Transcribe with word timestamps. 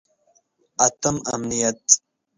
اتم: 0.85 1.15
امنیت. 1.33 1.81